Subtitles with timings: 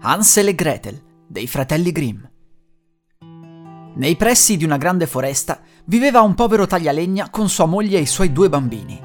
[0.00, 2.22] Hansel e Gretel dei fratelli Grimm.
[3.96, 8.06] Nei pressi di una grande foresta viveva un povero taglialegna con sua moglie e i
[8.06, 8.96] suoi due bambini.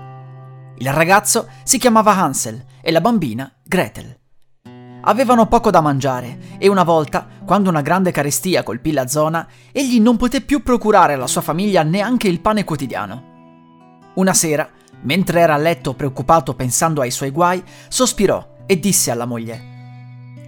[0.78, 4.20] Il ragazzo si chiamava Hansel e la bambina Gretel.
[5.02, 10.00] Avevano poco da mangiare e una volta, quando una grande carestia colpì la zona, egli
[10.00, 14.12] non poté più procurare alla sua famiglia neanche il pane quotidiano.
[14.14, 14.70] Una sera,
[15.02, 19.72] mentre era a letto preoccupato pensando ai suoi guai, sospirò e disse alla moglie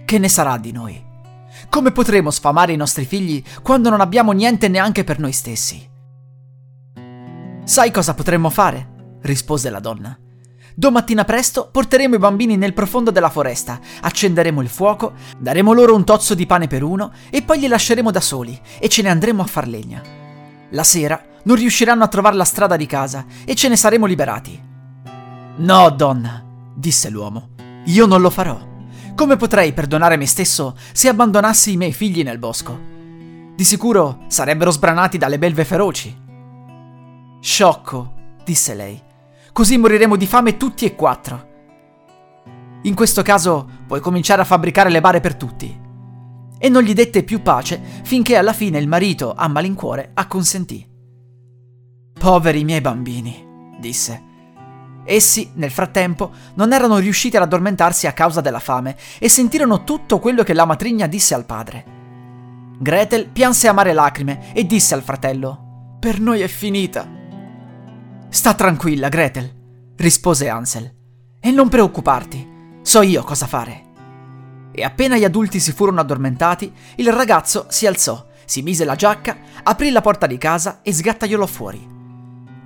[0.06, 1.04] Che ne sarà di noi?
[1.68, 5.84] Come potremo sfamare i nostri figli quando non abbiamo niente neanche per noi stessi?
[7.64, 9.18] Sai cosa potremmo fare?
[9.22, 10.16] rispose la donna.
[10.76, 16.04] Domattina presto porteremo i bambini nel profondo della foresta, accenderemo il fuoco, daremo loro un
[16.04, 19.42] tozzo di pane per uno e poi li lasceremo da soli e ce ne andremo
[19.42, 20.00] a far legna.
[20.70, 24.62] La sera non riusciranno a trovare la strada di casa e ce ne saremo liberati.
[25.56, 26.44] No, donna,
[26.76, 27.48] disse l'uomo,
[27.86, 28.74] io non lo farò.
[29.16, 32.78] Come potrei perdonare me stesso se abbandonassi i miei figli nel bosco?
[33.54, 36.14] Di sicuro sarebbero sbranati dalle belve feroci.
[37.40, 38.12] Sciocco,
[38.44, 39.02] disse lei.
[39.54, 41.48] Così moriremo di fame tutti e quattro.
[42.82, 45.80] In questo caso puoi cominciare a fabbricare le bare per tutti.
[46.58, 50.86] E non gli dette più pace finché alla fine il marito, a malincuore, acconsentì.
[52.12, 54.34] Poveri miei bambini, disse.
[55.06, 60.18] Essi, nel frattempo, non erano riusciti ad addormentarsi a causa della fame e sentirono tutto
[60.18, 61.94] quello che la matrigna disse al padre.
[62.78, 67.08] Gretel pianse amare lacrime e disse al fratello: Per noi è finita.
[68.28, 70.92] Sta tranquilla, Gretel, rispose Hansel,
[71.40, 73.84] e non preoccuparti, so io cosa fare.
[74.72, 79.36] E appena gli adulti si furono addormentati, il ragazzo si alzò, si mise la giacca,
[79.62, 81.95] aprì la porta di casa e sgattaiolò fuori.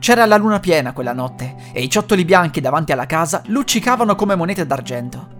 [0.00, 4.34] C'era la luna piena quella notte e i ciottoli bianchi davanti alla casa luccicavano come
[4.34, 5.38] monete d'argento.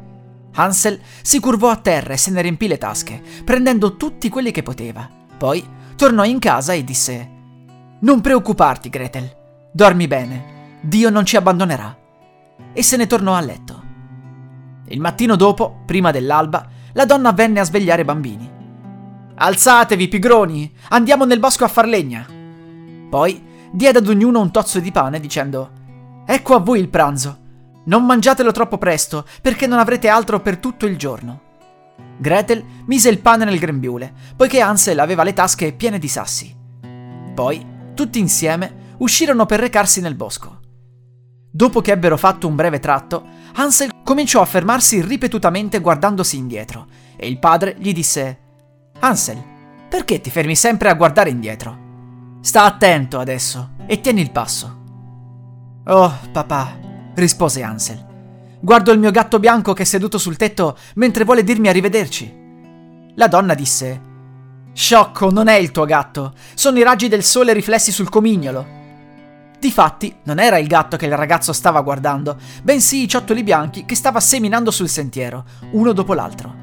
[0.52, 4.62] Hansel si curvò a terra e se ne riempì le tasche, prendendo tutti quelli che
[4.62, 5.08] poteva.
[5.38, 5.66] Poi
[5.96, 7.30] tornò in casa e disse:
[8.00, 9.34] Non preoccuparti, Gretel.
[9.72, 10.78] Dormi bene.
[10.82, 11.96] Dio non ci abbandonerà.
[12.74, 13.82] E se ne tornò a letto.
[14.88, 18.50] Il mattino dopo, prima dell'alba, la donna venne a svegliare i bambini.
[19.36, 20.70] Alzatevi, pigroni!
[20.90, 22.26] Andiamo nel bosco a far legna!
[23.08, 25.70] Poi diede ad ognuno un tozzo di pane dicendo
[26.26, 27.38] Ecco a voi il pranzo.
[27.84, 31.48] Non mangiatelo troppo presto, perché non avrete altro per tutto il giorno.
[32.18, 36.54] Gretel mise il pane nel grembiule, poiché Hansel aveva le tasche piene di sassi.
[37.34, 40.58] Poi, tutti insieme, uscirono per recarsi nel bosco.
[41.50, 47.26] Dopo che ebbero fatto un breve tratto, Hansel cominciò a fermarsi ripetutamente guardandosi indietro, e
[47.26, 48.38] il padre gli disse
[49.00, 49.42] Hansel,
[49.88, 51.88] perché ti fermi sempre a guardare indietro?
[52.42, 54.78] Sta attento adesso e tieni il passo.
[55.84, 56.78] Oh, papà,
[57.14, 58.06] rispose Hansel.
[58.60, 62.34] Guardo il mio gatto bianco che è seduto sul tetto mentre vuole dirmi arrivederci.
[63.16, 64.00] La donna disse:
[64.72, 68.78] Sciocco, non è il tuo gatto, sono i raggi del sole riflessi sul comignolo.
[69.58, 73.94] Difatti, non era il gatto che il ragazzo stava guardando, bensì i ciottoli bianchi che
[73.94, 76.54] stava seminando sul sentiero, uno dopo l'altro.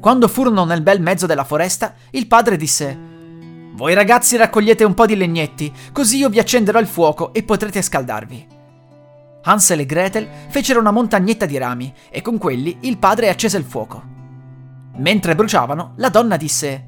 [0.00, 3.14] Quando furono nel bel mezzo della foresta, il padre disse:
[3.76, 7.82] voi ragazzi raccogliete un po' di legnetti, così io vi accenderò il fuoco e potrete
[7.82, 8.46] scaldarvi.
[9.42, 13.64] Hansel e Gretel fecero una montagnetta di rami e con quelli il padre accese il
[13.64, 14.02] fuoco.
[14.96, 16.86] Mentre bruciavano, la donna disse: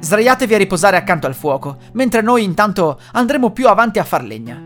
[0.00, 4.58] Sdraiatevi a riposare accanto al fuoco, mentre noi intanto andremo più avanti a far legna.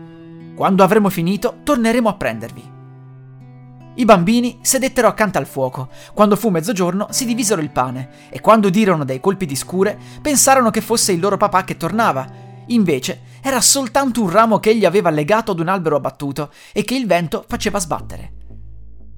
[0.55, 2.74] Quando avremo finito, torneremo a prendervi.
[3.97, 5.89] I bambini sedettero accanto al fuoco.
[6.13, 10.69] Quando fu mezzogiorno si divisero il pane e quando udirono dei colpi di scure pensarono
[10.69, 12.43] che fosse il loro papà che tornava.
[12.67, 16.95] Invece era soltanto un ramo che egli aveva legato ad un albero abbattuto e che
[16.95, 18.33] il vento faceva sbattere.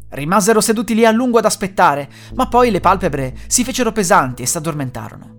[0.10, 4.46] Rimasero seduti lì a lungo ad aspettare, ma poi le palpebre si fecero pesanti e
[4.46, 5.36] s'addormentarono.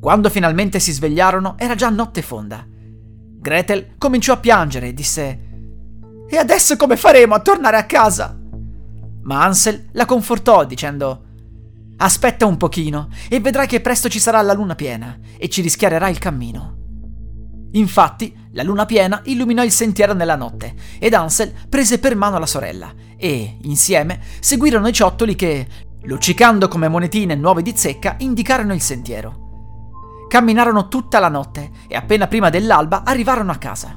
[0.00, 2.64] Quando finalmente si svegliarono era già notte fonda.
[2.66, 5.40] Gretel cominciò a piangere e disse
[6.28, 8.37] E adesso come faremo a tornare a casa?
[9.22, 11.24] Ma Ansel la confortò dicendo
[12.00, 16.08] Aspetta un pochino e vedrai che presto ci sarà la luna piena e ci rischiarerà
[16.08, 16.76] il cammino.
[17.72, 22.46] Infatti, la luna piena illuminò il sentiero nella notte ed Ansel prese per mano la
[22.46, 25.66] sorella e, insieme, seguirono i ciottoli che,
[26.02, 29.46] luccicando come monetine nuove di zecca, indicarono il sentiero.
[30.28, 33.96] Camminarono tutta la notte e appena prima dell'alba arrivarono a casa.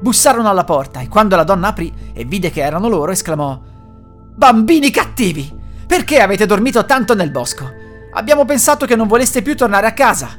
[0.00, 3.60] Bussarono alla porta e quando la donna aprì e vide che erano loro, esclamò:
[4.36, 5.50] Bambini cattivi!
[5.86, 7.72] Perché avete dormito tanto nel bosco?
[8.12, 10.38] Abbiamo pensato che non voleste più tornare a casa.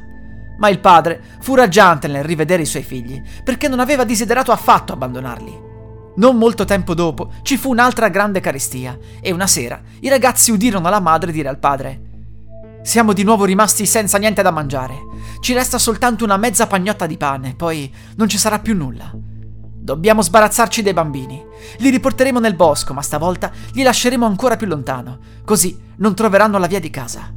[0.56, 4.92] Ma il padre fu raggiante nel rivedere i suoi figli, perché non aveva desiderato affatto
[4.92, 5.66] abbandonarli.
[6.14, 10.88] Non molto tempo dopo ci fu un'altra grande carestia e una sera i ragazzi udirono
[10.88, 12.00] la madre dire al padre
[12.82, 14.94] Siamo di nuovo rimasti senza niente da mangiare.
[15.40, 19.12] Ci resta soltanto una mezza pagnotta di pane, poi non ci sarà più nulla.
[19.88, 21.42] Dobbiamo sbarazzarci dei bambini.
[21.78, 26.66] Li riporteremo nel bosco, ma stavolta li lasceremo ancora più lontano, così non troveranno la
[26.66, 27.32] via di casa.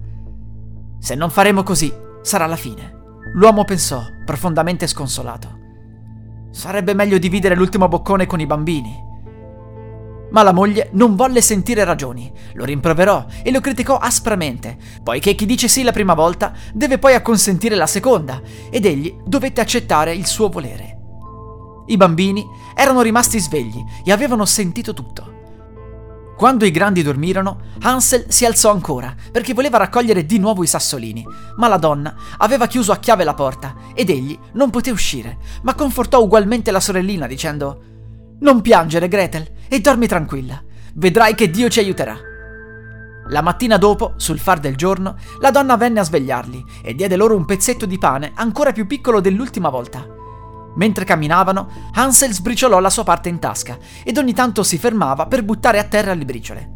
[1.00, 1.90] Se non faremo così,
[2.22, 3.20] sarà la fine.
[3.36, 5.60] L'uomo pensò, profondamente sconsolato.
[6.52, 9.02] Sarebbe meglio dividere l'ultimo boccone con i bambini.
[10.32, 15.46] Ma la moglie non volle sentire ragioni, lo rimproverò e lo criticò aspramente, poiché chi
[15.46, 20.26] dice sì la prima volta deve poi acconsentire la seconda, ed egli dovette accettare il
[20.26, 20.91] suo volere.
[21.92, 25.40] I bambini erano rimasti svegli e avevano sentito tutto.
[26.38, 31.26] Quando i grandi dormirono, Hansel si alzò ancora perché voleva raccogliere di nuovo i sassolini,
[31.58, 35.76] ma la donna aveva chiuso a chiave la porta ed egli non poté uscire, ma
[35.76, 37.82] confortò ugualmente la sorellina dicendo
[38.40, 40.64] Non piangere, Gretel, e dormi tranquilla.
[40.94, 42.18] Vedrai che Dio ci aiuterà.
[43.28, 47.36] La mattina dopo, sul far del giorno, la donna venne a svegliarli e diede loro
[47.36, 50.20] un pezzetto di pane ancora più piccolo dell'ultima volta.
[50.82, 55.44] Mentre camminavano, Hansel sbriciolò la sua parte in tasca ed ogni tanto si fermava per
[55.44, 56.72] buttare a terra le briciole.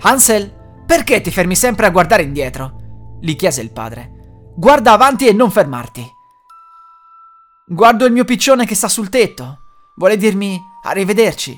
[0.00, 3.18] Hansel, perché ti fermi sempre a guardare indietro?
[3.20, 4.50] gli chiese il padre.
[4.56, 6.04] Guarda avanti e non fermarti.
[7.66, 9.60] Guardo il mio piccione che sta sul tetto.
[9.94, 11.56] Vuole dirmi arrivederci?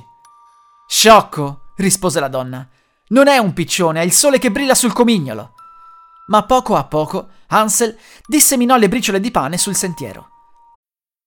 [0.87, 2.69] Sciocco, rispose la donna.
[3.09, 5.55] Non è un piccione, è il sole che brilla sul comignolo.
[6.27, 10.33] Ma poco a poco Hansel disseminò le briciole di pane sul sentiero.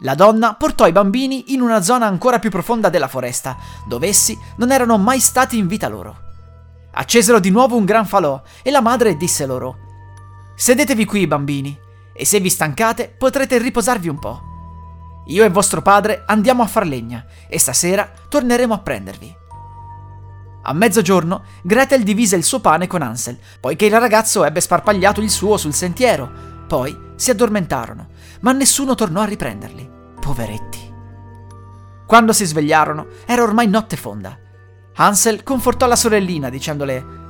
[0.00, 3.56] La donna portò i bambini in una zona ancora più profonda della foresta,
[3.86, 6.24] dove essi non erano mai stati in vita loro.
[6.92, 9.78] Accesero di nuovo un gran falò e la madre disse loro:
[10.54, 11.74] Sedetevi qui, bambini,
[12.12, 14.42] e se vi stancate potrete riposarvi un po'.
[15.28, 19.36] Io e vostro padre andiamo a far legna e stasera torneremo a prendervi.
[20.64, 25.30] A mezzogiorno Gretel divise il suo pane con Ansel, poiché il ragazzo ebbe sparpagliato il
[25.30, 26.30] suo sul sentiero.
[26.66, 28.08] Poi si addormentarono,
[28.40, 29.90] ma nessuno tornò a riprenderli.
[30.20, 30.94] Poveretti.
[32.06, 34.38] Quando si svegliarono, era ormai notte fonda.
[34.94, 37.24] Hansel confortò la sorellina dicendole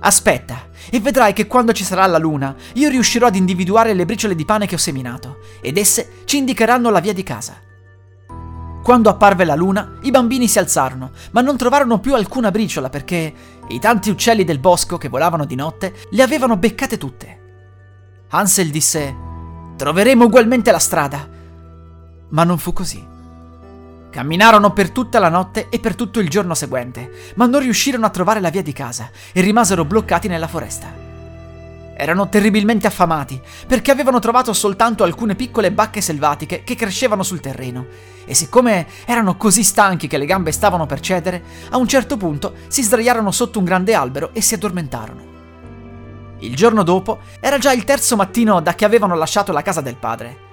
[0.00, 4.36] Aspetta, e vedrai che quando ci sarà la luna, io riuscirò ad individuare le briciole
[4.36, 7.60] di pane che ho seminato, ed esse ci indicheranno la via di casa.
[8.82, 13.34] Quando apparve la luna, i bambini si alzarono, ma non trovarono più alcuna briciola perché
[13.68, 17.40] i tanti uccelli del bosco che volavano di notte le avevano beccate tutte.
[18.28, 19.27] Hansel disse
[19.78, 21.24] Troveremo ugualmente la strada.
[22.30, 23.00] Ma non fu così.
[24.10, 28.10] Camminarono per tutta la notte e per tutto il giorno seguente, ma non riuscirono a
[28.10, 30.92] trovare la via di casa e rimasero bloccati nella foresta.
[31.96, 37.86] Erano terribilmente affamati perché avevano trovato soltanto alcune piccole bacche selvatiche che crescevano sul terreno
[38.24, 42.54] e siccome erano così stanchi che le gambe stavano per cedere, a un certo punto
[42.66, 45.37] si sdraiarono sotto un grande albero e si addormentarono.
[46.40, 49.96] Il giorno dopo era già il terzo mattino da che avevano lasciato la casa del
[49.96, 50.46] padre.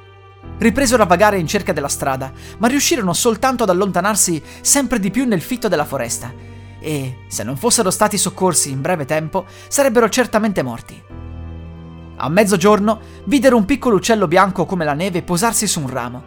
[0.58, 5.26] Ripresero a vagare in cerca della strada, ma riuscirono soltanto ad allontanarsi sempre di più
[5.26, 6.34] nel fitto della foresta
[6.80, 11.02] e, se non fossero stati soccorsi in breve tempo, sarebbero certamente morti.
[12.18, 16.24] A mezzogiorno videro un piccolo uccello bianco come la neve posarsi su un ramo.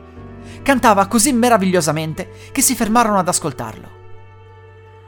[0.62, 3.97] Cantava così meravigliosamente che si fermarono ad ascoltarlo.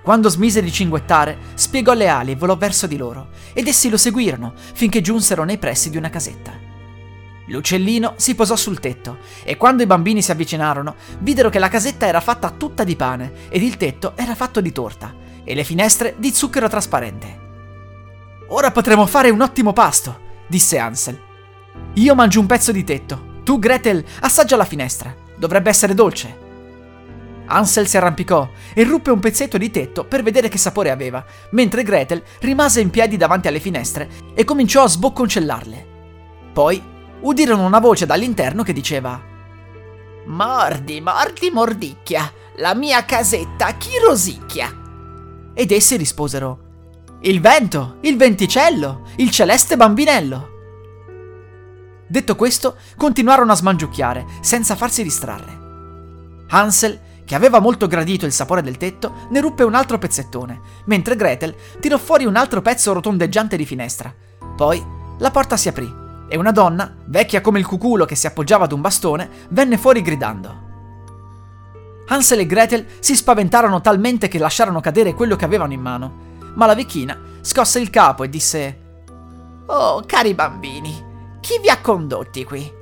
[0.03, 3.97] Quando smise di cinguettare, spiegò le ali e volò verso di loro, ed essi lo
[3.97, 6.69] seguirono finché giunsero nei pressi di una casetta.
[7.47, 12.07] L'uccellino si posò sul tetto e quando i bambini si avvicinarono, videro che la casetta
[12.07, 16.15] era fatta tutta di pane ed il tetto era fatto di torta e le finestre
[16.17, 17.49] di zucchero trasparente.
[18.49, 21.21] Ora potremo fare un ottimo pasto, disse Ansel.
[21.95, 25.15] Io mangio un pezzo di tetto, Tu, Gretel, assaggia la finestra.
[25.37, 26.50] Dovrebbe essere dolce.
[27.53, 31.83] Hansel si arrampicò e ruppe un pezzetto di tetto per vedere che sapore aveva, mentre
[31.83, 35.87] Gretel rimase in piedi davanti alle finestre e cominciò a sbocconcellarle.
[36.53, 36.81] Poi
[37.23, 39.21] udirono una voce dall'interno che diceva
[40.27, 44.73] Mordi, mordi, mordicchia, la mia casetta chi rosicchia?
[45.53, 46.69] Ed essi risposero
[47.23, 50.49] Il vento, il venticello, il celeste bambinello.
[52.07, 55.59] Detto questo, continuarono a smangiucchiare, senza farsi distrarre.
[56.49, 56.99] Hansel,
[57.31, 61.55] che aveva molto gradito il sapore del tetto, ne ruppe un altro pezzettone, mentre Gretel
[61.79, 64.13] tirò fuori un altro pezzo rotondeggiante di finestra.
[64.57, 64.85] Poi
[65.17, 65.89] la porta si aprì
[66.29, 70.03] e una donna, vecchia come il cuculo che si appoggiava ad un bastone, venne fuori
[70.03, 70.55] gridando.
[72.09, 76.13] Hansel e Gretel si spaventarono talmente che lasciarono cadere quello che avevano in mano,
[76.57, 78.81] ma la vecchina scosse il capo e disse
[79.67, 82.73] Oh, cari bambini, chi vi ha condotti qui?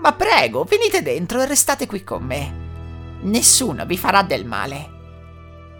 [0.00, 2.67] Ma prego, venite dentro e restate qui con me.
[3.20, 4.96] Nessuno vi farà del male.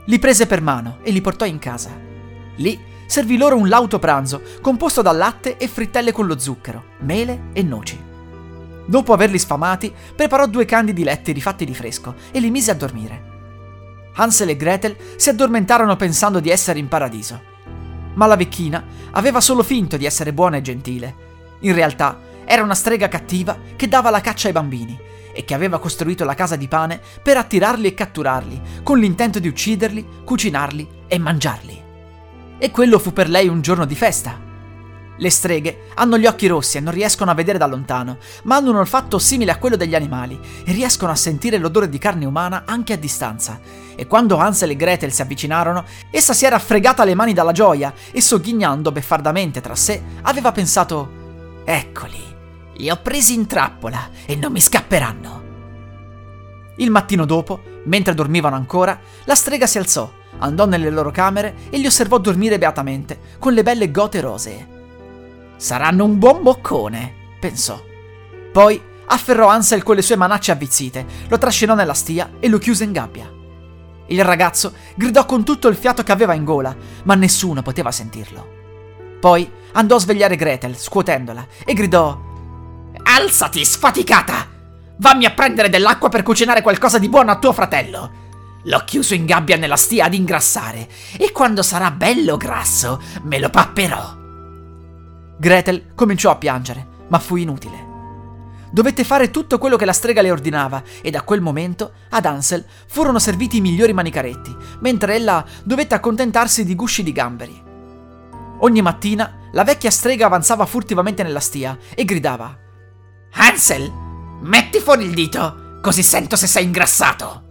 [0.07, 1.91] Li prese per mano e li portò in casa.
[2.57, 7.51] Lì servì loro un lauto pranzo composto da latte e frittelle con lo zucchero, mele
[7.53, 8.07] e noci.
[8.87, 13.27] Dopo averli sfamati, preparò due candidi letti rifatti di fresco e li mise a dormire.
[14.15, 17.41] Hansel e Gretel si addormentarono pensando di essere in paradiso.
[18.15, 21.15] Ma la vecchina aveva solo finto di essere buona e gentile.
[21.61, 25.07] In realtà era una strega cattiva che dava la caccia ai bambini
[25.39, 29.47] e che aveva costruito la casa di pane per attirarli e catturarli, con l'intento di
[29.47, 31.83] ucciderli, cucinarli e mangiarli.
[32.59, 34.37] E quello fu per lei un giorno di festa.
[35.17, 38.71] Le streghe hanno gli occhi rossi e non riescono a vedere da lontano, ma hanno
[38.71, 42.65] un olfatto simile a quello degli animali e riescono a sentire l'odore di carne umana
[42.67, 43.61] anche a distanza.
[43.95, 47.95] E quando Hansel e Gretel si avvicinarono, essa si era fregata le mani dalla gioia
[48.11, 52.38] e sogghignando beffardamente tra sé, aveva pensato: Eccoli,
[52.79, 55.43] li ho presi in trappola e non mi scapperanno.
[56.79, 61.79] Il mattino dopo, mentre dormivano ancora, la strega si alzò andò nelle loro camere e
[61.79, 64.77] li osservò dormire beatamente, con le belle gote rosee.
[65.57, 67.81] Saranno un buon boccone, pensò.
[68.53, 72.85] Poi afferrò Ansel con le sue manacce avvizzite, lo trascinò nella stia e lo chiuse
[72.85, 73.33] in gabbia.
[74.07, 78.57] Il ragazzo gridò con tutto il fiato che aveva in gola, ma nessuno poteva sentirlo.
[79.21, 82.28] Poi andò a svegliare Gretel, scuotendola, e gridò:
[83.11, 84.47] Alzati, sfaticata!
[84.99, 88.11] Vammi a prendere dell'acqua per cucinare qualcosa di buono a tuo fratello.
[88.65, 90.87] L'ho chiuso in gabbia nella stia ad ingrassare
[91.17, 94.15] e quando sarà bello grasso me lo papperò.
[95.39, 97.87] Gretel cominciò a piangere, ma fu inutile.
[98.71, 102.63] Dovette fare tutto quello che la strega le ordinava e da quel momento ad Ansel
[102.89, 107.63] furono serviti i migliori manicaretti, mentre ella dovette accontentarsi di gusci di gamberi.
[108.59, 112.67] Ogni mattina la vecchia strega avanzava furtivamente nella stia e gridava:
[113.33, 113.93] Hansel,
[114.41, 117.43] metti fuori il dito, così sento se sei ingrassato.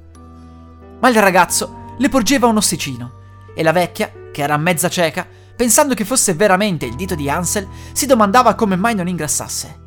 [1.00, 3.12] Ma il ragazzo le porgeva un ossicino
[3.56, 7.68] e la vecchia, che era mezza cieca, pensando che fosse veramente il dito di Ansel,
[7.92, 9.86] si domandava come mai non ingrassasse.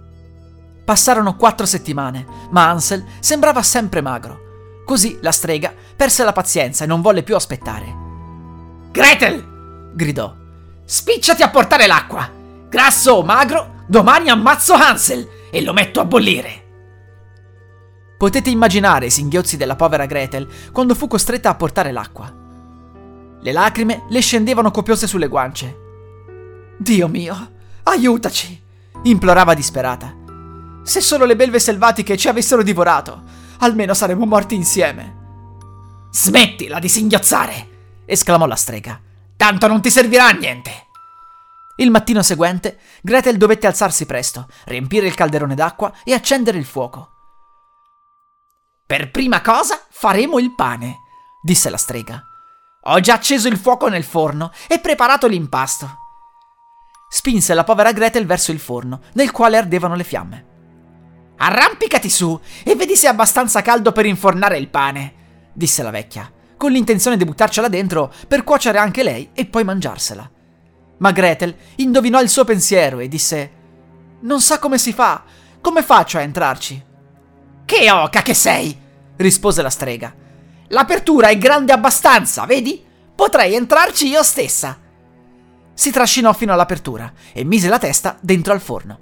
[0.84, 4.48] Passarono quattro settimane, ma Ansel sembrava sempre magro.
[4.84, 7.94] Così la strega perse la pazienza e non volle più aspettare.
[8.90, 9.92] Gretel!
[9.94, 10.34] gridò.
[10.84, 12.28] Spicciati a portare l'acqua!
[12.68, 16.68] Grasso o magro, domani ammazzo Hansel e lo metto a bollire!
[18.16, 22.30] Potete immaginare i singhiozzi della povera Gretel quando fu costretta a portare l'acqua.
[23.40, 25.78] Le lacrime le scendevano copiose sulle guance.
[26.76, 27.52] Dio mio,
[27.84, 28.62] aiutaci!
[29.04, 30.14] implorava disperata.
[30.82, 33.22] Se solo le belve selvatiche ci avessero divorato,
[33.60, 35.16] almeno saremmo morti insieme.
[36.10, 37.68] Smettila di singhiozzare!
[38.04, 39.00] esclamò la strega.
[39.36, 40.88] Tanto non ti servirà a niente!
[41.80, 47.12] Il mattino seguente, Gretel dovette alzarsi presto, riempire il calderone d'acqua e accendere il fuoco.
[48.86, 50.98] Per prima cosa faremo il pane,
[51.42, 52.22] disse la strega.
[52.82, 55.96] Ho già acceso il fuoco nel forno e preparato l'impasto.
[57.08, 60.46] Spinse la povera Gretel verso il forno, nel quale ardevano le fiamme.
[61.38, 66.30] Arrampicati su e vedi se è abbastanza caldo per infornare il pane, disse la vecchia,
[66.58, 70.30] con l'intenzione di buttarcela dentro per cuocere anche lei e poi mangiarsela.
[71.00, 73.50] Ma Gretel indovinò il suo pensiero e disse:
[74.20, 75.24] Non sa come si fa.
[75.60, 76.84] Come faccio a entrarci?
[77.64, 78.78] Che oca che sei!
[79.16, 80.14] rispose la strega.
[80.68, 82.82] L'apertura è grande abbastanza, vedi?
[83.14, 84.78] Potrei entrarci io stessa.
[85.74, 88.98] Si trascinò fino all'apertura e mise la testa dentro al forno.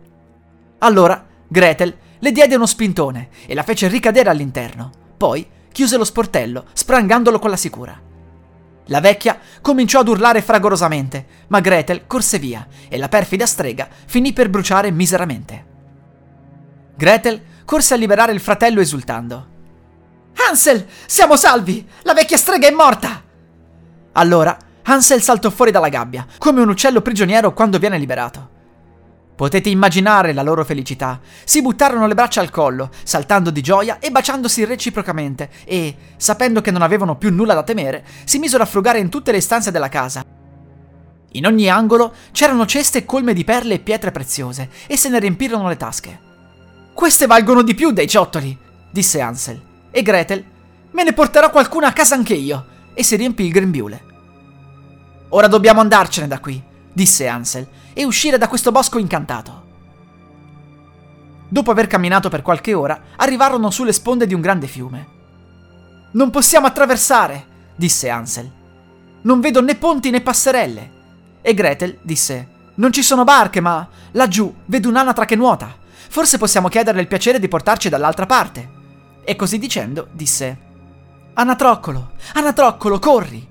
[0.78, 4.90] Allora Gretel le diede uno spintone e la fece ricadere all'interno.
[5.16, 8.07] Poi chiuse lo sportello, sprangandolo con la sicura.
[8.88, 14.32] La vecchia cominciò ad urlare fragorosamente, ma Gretel corse via e la perfida strega finì
[14.32, 15.66] per bruciare miseramente.
[16.96, 19.56] Gretel corse a liberare il fratello esultando.
[20.34, 21.86] Hansel, siamo salvi!
[22.02, 23.22] La vecchia strega è morta!
[24.12, 28.56] Allora Hansel saltò fuori dalla gabbia, come un uccello prigioniero quando viene liberato.
[29.38, 31.20] Potete immaginare la loro felicità.
[31.44, 36.72] Si buttarono le braccia al collo, saltando di gioia e baciandosi reciprocamente, e, sapendo che
[36.72, 39.88] non avevano più nulla da temere, si misero a frugare in tutte le stanze della
[39.88, 40.24] casa.
[41.30, 45.68] In ogni angolo c'erano ceste colme di perle e pietre preziose, e se ne riempirono
[45.68, 46.20] le tasche.
[46.92, 48.58] Queste valgono di più dei ciottoli,
[48.90, 49.62] disse Hansel.
[49.92, 50.44] E Gretel,
[50.90, 54.02] me ne porterò qualcuna a casa anche io, e si riempì il grembiule.
[55.28, 56.60] Ora dobbiamo andarcene da qui,
[56.92, 59.66] disse Hansel, e uscire da questo bosco incantato.
[61.48, 65.06] Dopo aver camminato per qualche ora, arrivarono sulle sponde di un grande fiume.
[66.12, 68.48] Non possiamo attraversare, disse Hansel.
[69.22, 70.92] Non vedo né ponti né passerelle.
[71.42, 75.74] E Gretel disse: Non ci sono barche, ma laggiù vedo un'anatra che nuota.
[76.08, 78.76] Forse possiamo chiederle il piacere di portarci dall'altra parte.
[79.24, 80.56] E così dicendo, disse:
[81.34, 83.44] Anatroccolo, Anatroccolo, corri!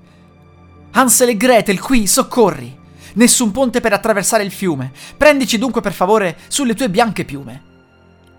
[0.92, 2.77] Hansel e Gretel, qui, soccorri!
[3.14, 4.92] Nessun ponte per attraversare il fiume.
[5.16, 7.62] Prendici dunque per favore sulle tue bianche piume.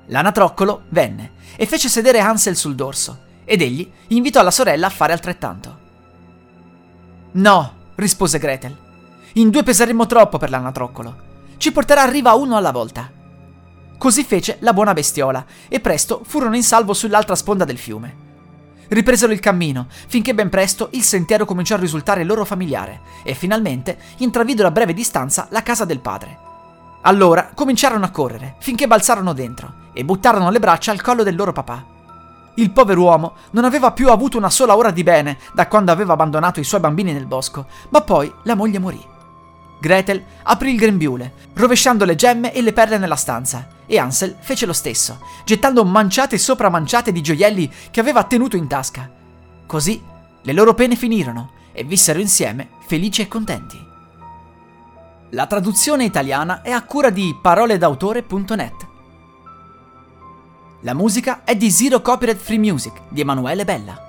[0.08, 5.14] L'anatroccolo venne e fece sedere Hansel sul dorso, ed egli invitò la sorella a fare
[5.14, 5.80] altrettanto.
[7.32, 8.76] No, rispose Gretel.
[9.34, 11.28] In due peseremo troppo per l'anatroccolo.
[11.58, 13.12] Ci porterà a riva uno alla volta.
[13.98, 18.28] Così fece la buona bestiola, e presto furono in salvo sull'altra sponda del fiume.
[18.90, 23.98] Ripresero il cammino, finché ben presto il sentiero cominciò a risultare loro familiare, e finalmente
[24.18, 26.38] intravidero a breve distanza la casa del padre.
[27.02, 31.54] Allora cominciarono a correre, finché balzarono dentro, e buttarono le braccia al collo del loro
[31.54, 31.86] papà.
[32.56, 36.14] Il povero uomo non aveva più avuto una sola ora di bene da quando aveva
[36.14, 39.02] abbandonato i suoi bambini nel bosco, ma poi la moglie morì.
[39.80, 44.68] Gretel aprì il grembiule, rovesciando le gemme e le perle nella stanza, e Hansel fece
[44.68, 49.10] lo stesso, gettando manciate sopra manciate di gioielli che aveva tenuto in tasca.
[49.66, 50.00] Così
[50.44, 53.84] le loro pene finirono e vissero insieme felici e contenti.
[55.32, 58.88] La traduzione italiana è a cura di paroledautore.net.
[60.82, 64.09] La musica è di Zero Copyright Free Music di Emanuele Bella.